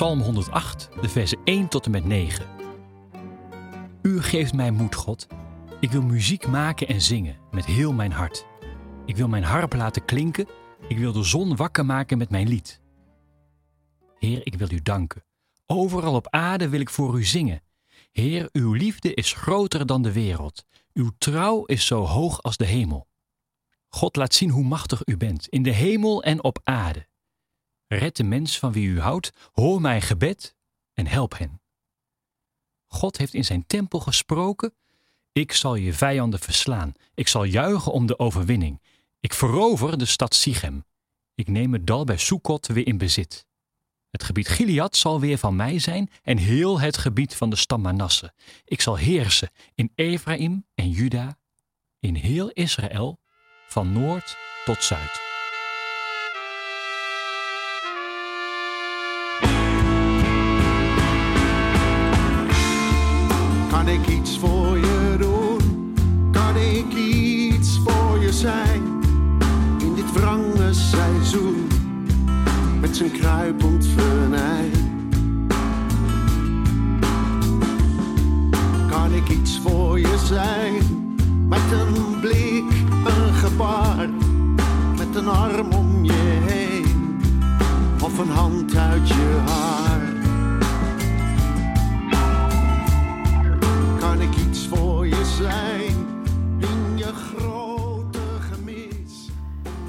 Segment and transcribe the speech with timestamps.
[0.00, 2.46] Psalm 108, de versen 1 tot en met 9.
[4.02, 5.26] U geeft mij moed, God.
[5.80, 8.46] Ik wil muziek maken en zingen met heel mijn hart.
[9.06, 10.48] Ik wil mijn harp laten klinken.
[10.88, 12.80] Ik wil de zon wakker maken met mijn lied.
[14.18, 15.24] Heer, ik wil u danken.
[15.66, 17.62] Overal op aarde wil ik voor u zingen.
[18.12, 20.64] Heer, uw liefde is groter dan de wereld.
[20.92, 23.08] Uw trouw is zo hoog als de hemel.
[23.88, 27.08] God laat zien hoe machtig u bent, in de hemel en op aarde.
[27.92, 30.56] Red de mens van wie u houdt, hoor mijn gebed
[30.94, 31.60] en help hen.
[32.86, 34.74] God heeft in zijn tempel gesproken:
[35.32, 36.92] Ik zal je vijanden verslaan.
[37.14, 38.80] Ik zal juichen om de overwinning.
[39.20, 40.84] Ik verover de stad Sichem.
[41.34, 43.46] Ik neem het dal bij Soekot weer in bezit.
[44.10, 47.80] Het gebied Gilead zal weer van mij zijn en heel het gebied van de stam
[47.80, 48.32] Manasse.
[48.64, 51.38] Ik zal heersen in Ephraim en Juda,
[51.98, 53.20] in heel Israël,
[53.68, 55.29] van noord tot zuid.
[63.92, 65.92] Ik iets voor je doen?
[66.32, 68.82] Kan ik iets voor je zijn?
[69.80, 71.66] In dit wrange seizoen,
[72.80, 74.70] met zijn kruipend venijn.
[78.90, 80.82] Kan ik iets voor je zijn?
[81.48, 82.72] Met een blik,
[83.04, 84.08] een gebaar,
[84.98, 85.89] met een arm om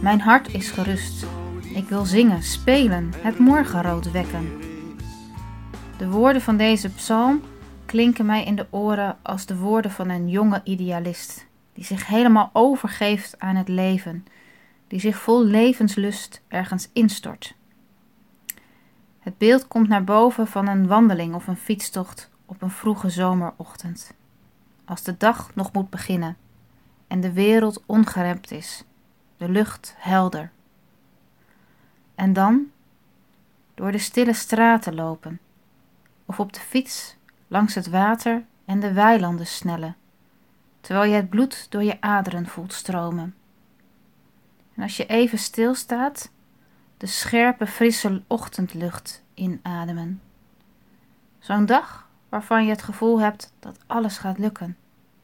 [0.00, 1.26] Mijn hart is gerust.
[1.74, 4.52] Ik wil zingen, spelen, het morgenrood wekken.
[5.98, 7.42] De woorden van deze psalm
[7.86, 12.50] klinken mij in de oren als de woorden van een jonge idealist, die zich helemaal
[12.52, 14.26] overgeeft aan het leven,
[14.88, 17.54] die zich vol levenslust ergens instort.
[19.20, 24.14] Het beeld komt naar boven van een wandeling of een fietstocht op een vroege zomerochtend,
[24.84, 26.36] als de dag nog moet beginnen
[27.06, 28.84] en de wereld ongeremd is,
[29.36, 30.50] de lucht helder.
[32.14, 32.70] En dan
[33.74, 35.40] door de stille straten lopen,
[36.24, 37.16] of op de fiets
[37.48, 39.96] langs het water en de weilanden snellen,
[40.80, 43.34] terwijl je het bloed door je aderen voelt stromen.
[44.74, 46.30] En als je even stilstaat,
[46.96, 50.20] de scherpe, frisse ochtendlucht inademen.
[51.38, 54.76] Zo'n dag waarvan je het gevoel hebt dat alles gaat lukken.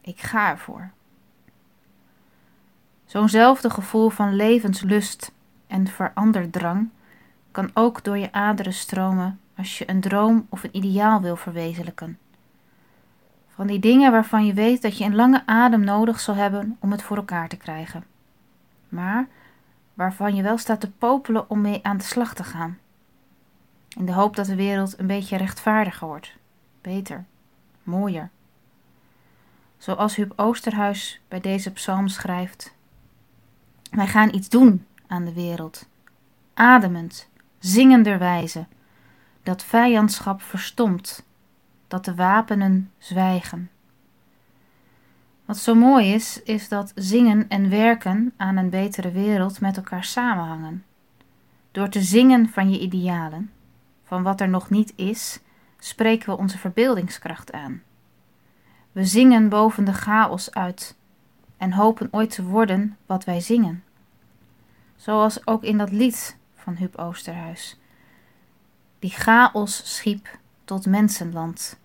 [0.00, 0.90] Ik ga ervoor.
[3.08, 5.32] Zo'nzelfde gevoel van levenslust
[5.66, 6.88] en veranderdrang
[7.50, 12.18] kan ook door je aderen stromen als je een droom of een ideaal wil verwezenlijken.
[13.48, 16.90] Van die dingen waarvan je weet dat je een lange adem nodig zal hebben om
[16.90, 18.04] het voor elkaar te krijgen.
[18.88, 19.26] Maar
[19.94, 22.78] waarvan je wel staat te popelen om mee aan de slag te gaan.
[23.88, 26.32] In de hoop dat de wereld een beetje rechtvaardiger wordt,
[26.80, 27.24] beter,
[27.82, 28.30] mooier.
[29.78, 32.76] Zoals Huub Oosterhuis bij deze psalm schrijft:
[33.90, 35.88] Wij gaan iets doen aan de wereld,
[36.54, 37.28] ademend,
[37.58, 38.66] zingenderwijze,
[39.42, 41.26] dat vijandschap verstomt,
[41.88, 43.70] dat de wapenen zwijgen.
[45.44, 50.04] Wat zo mooi is, is dat zingen en werken aan een betere wereld met elkaar
[50.04, 50.84] samenhangen.
[51.70, 53.50] Door te zingen van je idealen,
[54.04, 55.40] van wat er nog niet is,
[55.78, 57.82] spreken we onze verbeeldingskracht aan.
[58.92, 60.96] We zingen boven de chaos uit
[61.58, 63.84] en hopen ooit te worden wat wij zingen.
[64.96, 67.78] Zoals ook in dat lied van Huub Oosterhuis.
[68.98, 71.78] Die chaos schiep tot mensenland,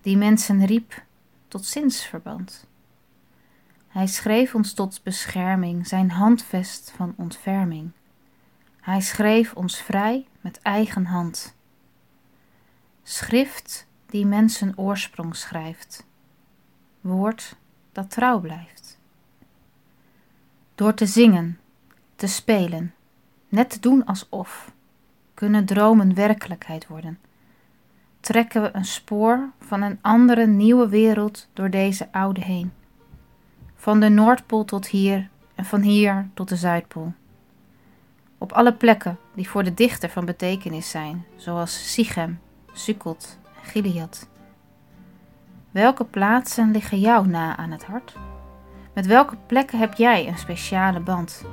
[0.00, 1.02] die mensen riep
[1.48, 2.66] tot zinsverband.
[3.88, 7.90] Hij schreef ons tot bescherming zijn handvest van ontferming.
[8.80, 11.54] Hij schreef ons vrij met eigen hand.
[13.02, 16.06] Schrift die mensen oorsprong schrijft,
[17.00, 17.56] woord
[17.98, 18.98] dat trouw blijft.
[20.74, 21.58] Door te zingen,
[22.16, 22.94] te spelen,
[23.48, 24.72] net te doen alsof,
[25.34, 27.18] kunnen dromen werkelijkheid worden.
[28.20, 32.72] Trekken we een spoor van een andere nieuwe wereld door deze oude heen.
[33.74, 37.12] Van de Noordpool tot hier en van hier tot de Zuidpool.
[38.38, 42.40] Op alle plekken die voor de dichter van betekenis zijn, zoals Sichem,
[42.72, 44.28] Sukkot en Gilead.
[45.70, 48.16] Welke plaatsen liggen jou na aan het hart?
[48.94, 51.44] Met welke plekken heb jij een speciale band?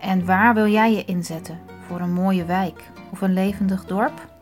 [0.00, 4.37] En waar wil jij je inzetten voor een mooie wijk of een levendig dorp?